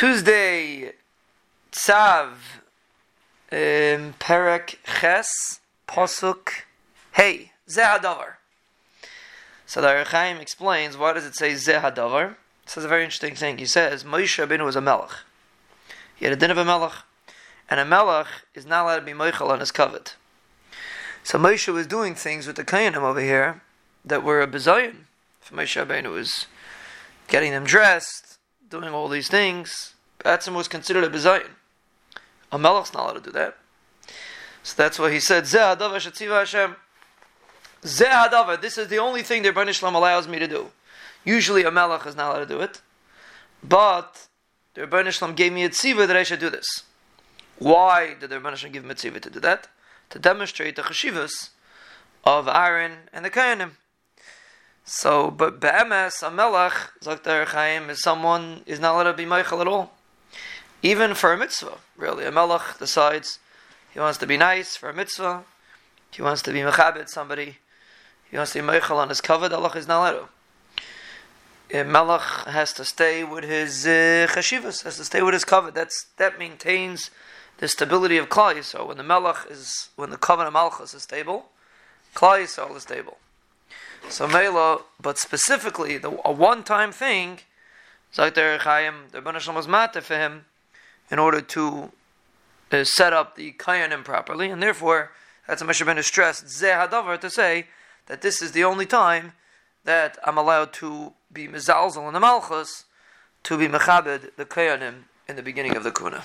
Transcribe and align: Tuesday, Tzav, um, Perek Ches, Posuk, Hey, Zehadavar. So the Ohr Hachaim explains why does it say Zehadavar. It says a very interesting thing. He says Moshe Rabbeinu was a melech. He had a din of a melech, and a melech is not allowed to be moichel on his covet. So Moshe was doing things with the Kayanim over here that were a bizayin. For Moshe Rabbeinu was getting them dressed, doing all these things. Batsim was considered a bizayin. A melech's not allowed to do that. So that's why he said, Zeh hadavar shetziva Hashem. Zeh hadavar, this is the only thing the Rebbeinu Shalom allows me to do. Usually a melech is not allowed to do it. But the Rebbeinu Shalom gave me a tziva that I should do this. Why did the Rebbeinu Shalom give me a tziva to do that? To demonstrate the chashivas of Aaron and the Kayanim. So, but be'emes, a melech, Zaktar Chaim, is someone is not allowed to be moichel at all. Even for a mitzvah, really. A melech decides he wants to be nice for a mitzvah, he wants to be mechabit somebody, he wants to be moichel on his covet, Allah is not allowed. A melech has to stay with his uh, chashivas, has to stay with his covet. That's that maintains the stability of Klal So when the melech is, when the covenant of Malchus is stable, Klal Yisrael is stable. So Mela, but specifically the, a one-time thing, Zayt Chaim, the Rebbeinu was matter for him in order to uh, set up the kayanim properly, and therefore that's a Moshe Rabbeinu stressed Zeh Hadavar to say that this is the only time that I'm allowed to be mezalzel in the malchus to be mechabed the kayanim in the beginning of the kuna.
Tuesday, 0.00 0.92
Tzav, 1.72 2.30
um, 3.52 4.14
Perek 4.18 4.76
Ches, 4.98 5.60
Posuk, 5.86 6.62
Hey, 7.12 7.52
Zehadavar. 7.68 8.36
So 9.66 9.82
the 9.82 9.88
Ohr 9.88 10.04
Hachaim 10.06 10.40
explains 10.40 10.96
why 10.96 11.12
does 11.12 11.26
it 11.26 11.34
say 11.34 11.52
Zehadavar. 11.52 12.30
It 12.30 12.70
says 12.70 12.86
a 12.86 12.88
very 12.88 13.04
interesting 13.04 13.34
thing. 13.34 13.58
He 13.58 13.66
says 13.66 14.02
Moshe 14.02 14.42
Rabbeinu 14.42 14.64
was 14.64 14.74
a 14.74 14.80
melech. 14.80 15.10
He 16.16 16.24
had 16.24 16.32
a 16.32 16.36
din 16.36 16.50
of 16.50 16.56
a 16.56 16.64
melech, 16.64 16.94
and 17.68 17.78
a 17.78 17.84
melech 17.84 18.28
is 18.54 18.64
not 18.64 18.84
allowed 18.84 19.00
to 19.00 19.04
be 19.04 19.12
moichel 19.12 19.50
on 19.50 19.60
his 19.60 19.70
covet. 19.70 20.16
So 21.22 21.38
Moshe 21.38 21.70
was 21.70 21.86
doing 21.86 22.14
things 22.14 22.46
with 22.46 22.56
the 22.56 22.64
Kayanim 22.64 23.02
over 23.02 23.20
here 23.20 23.60
that 24.06 24.24
were 24.24 24.40
a 24.40 24.46
bizayin. 24.46 25.04
For 25.42 25.56
Moshe 25.56 25.84
Rabbeinu 25.84 26.10
was 26.10 26.46
getting 27.28 27.52
them 27.52 27.64
dressed, 27.64 28.30
doing 28.70 28.88
all 28.88 29.08
these 29.08 29.28
things. 29.28 29.94
Batsim 30.20 30.54
was 30.54 30.68
considered 30.68 31.04
a 31.04 31.10
bizayin. 31.10 31.50
A 32.52 32.58
melech's 32.58 32.92
not 32.92 33.04
allowed 33.04 33.24
to 33.24 33.30
do 33.30 33.32
that. 33.32 33.56
So 34.62 34.74
that's 34.76 34.98
why 34.98 35.12
he 35.12 35.20
said, 35.20 35.44
Zeh 35.44 35.76
hadavar 35.76 35.96
shetziva 35.96 36.40
Hashem. 36.40 36.76
Zeh 37.82 38.06
hadavar, 38.06 38.60
this 38.60 38.78
is 38.78 38.88
the 38.88 38.98
only 38.98 39.22
thing 39.22 39.42
the 39.42 39.52
Rebbeinu 39.52 39.72
Shalom 39.72 39.94
allows 39.94 40.28
me 40.28 40.38
to 40.38 40.46
do. 40.46 40.70
Usually 41.24 41.64
a 41.64 41.70
melech 41.70 42.06
is 42.06 42.16
not 42.16 42.30
allowed 42.30 42.40
to 42.40 42.46
do 42.46 42.60
it. 42.60 42.80
But 43.62 44.28
the 44.74 44.82
Rebbeinu 44.82 45.10
Shalom 45.10 45.34
gave 45.34 45.52
me 45.52 45.64
a 45.64 45.70
tziva 45.70 46.06
that 46.06 46.16
I 46.16 46.22
should 46.22 46.40
do 46.40 46.50
this. 46.50 46.84
Why 47.58 48.14
did 48.18 48.30
the 48.30 48.36
Rebbeinu 48.36 48.56
Shalom 48.56 48.72
give 48.72 48.84
me 48.84 48.90
a 48.90 48.94
tziva 48.94 49.20
to 49.20 49.30
do 49.30 49.40
that? 49.40 49.68
To 50.10 50.18
demonstrate 50.18 50.76
the 50.76 50.82
chashivas 50.82 51.50
of 52.24 52.48
Aaron 52.48 52.92
and 53.12 53.24
the 53.24 53.30
Kayanim. 53.30 53.72
So, 54.84 55.30
but 55.30 55.60
be'emes, 55.60 56.22
a 56.22 56.30
melech, 56.30 56.72
Zaktar 57.02 57.46
Chaim, 57.46 57.90
is 57.90 58.02
someone 58.02 58.62
is 58.66 58.80
not 58.80 58.94
allowed 58.94 59.12
to 59.12 59.12
be 59.12 59.24
moichel 59.24 59.60
at 59.60 59.68
all. 59.68 59.92
Even 60.82 61.14
for 61.14 61.32
a 61.32 61.36
mitzvah, 61.36 61.78
really. 61.96 62.24
A 62.24 62.32
melech 62.32 62.78
decides 62.78 63.38
he 63.92 64.00
wants 64.00 64.18
to 64.18 64.26
be 64.26 64.36
nice 64.36 64.76
for 64.76 64.88
a 64.88 64.94
mitzvah, 64.94 65.44
he 66.10 66.22
wants 66.22 66.42
to 66.42 66.52
be 66.52 66.60
mechabit 66.60 67.08
somebody, 67.08 67.58
he 68.30 68.36
wants 68.36 68.52
to 68.52 68.62
be 68.62 68.66
moichel 68.66 68.96
on 68.96 69.08
his 69.08 69.20
covet, 69.20 69.52
Allah 69.52 69.72
is 69.76 69.86
not 69.86 70.12
allowed. 70.12 70.28
A 71.72 71.84
melech 71.84 72.46
has 72.46 72.72
to 72.74 72.84
stay 72.84 73.22
with 73.22 73.44
his 73.44 73.86
uh, 73.86 74.26
chashivas, 74.28 74.82
has 74.82 74.96
to 74.96 75.04
stay 75.04 75.22
with 75.22 75.34
his 75.34 75.44
covet. 75.44 75.74
That's 75.74 76.06
that 76.16 76.36
maintains 76.36 77.10
the 77.58 77.68
stability 77.68 78.16
of 78.16 78.28
Klal 78.28 78.62
So 78.64 78.86
when 78.86 78.96
the 78.96 79.04
melech 79.04 79.46
is, 79.48 79.90
when 79.94 80.10
the 80.10 80.16
covenant 80.16 80.48
of 80.48 80.54
Malchus 80.54 80.94
is 80.94 81.02
stable, 81.02 81.46
Klal 82.14 82.42
Yisrael 82.42 82.74
is 82.74 82.82
stable. 82.82 83.18
So 84.08 84.26
Mela, 84.26 84.80
but 85.00 85.18
specifically 85.18 85.98
the, 85.98 86.18
a 86.24 86.32
one-time 86.32 86.92
thing, 86.92 87.40
Zayt 88.14 88.60
Chaim, 88.60 89.06
the 89.12 89.20
Rebbeinu 89.20 89.54
was 89.54 89.68
matter 89.68 90.00
for 90.00 90.16
him 90.16 90.46
in 91.10 91.18
order 91.18 91.40
to 91.40 91.92
uh, 92.72 92.84
set 92.84 93.12
up 93.12 93.36
the 93.36 93.52
kayanim 93.52 94.04
properly, 94.04 94.50
and 94.50 94.62
therefore 94.62 95.12
that's 95.46 95.62
a 95.62 95.64
Moshe 95.64 95.84
Rabbeinu 95.84 96.02
stressed 96.02 96.46
Zeh 96.46 96.88
Hadavar 96.88 97.20
to 97.20 97.30
say 97.30 97.66
that 98.06 98.22
this 98.22 98.42
is 98.42 98.52
the 98.52 98.64
only 98.64 98.86
time 98.86 99.32
that 99.84 100.18
I'm 100.24 100.36
allowed 100.36 100.72
to 100.74 101.12
be 101.32 101.46
mezalzel 101.46 102.06
in 102.08 102.14
the 102.14 102.20
malchus 102.20 102.84
to 103.44 103.56
be 103.56 103.68
mechabed 103.68 104.34
the 104.36 104.44
kayanim 104.44 105.04
in 105.28 105.36
the 105.36 105.42
beginning 105.42 105.76
of 105.76 105.84
the 105.84 105.92
kuna. 105.92 106.24